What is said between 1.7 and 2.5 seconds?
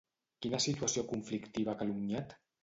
ha calumniat?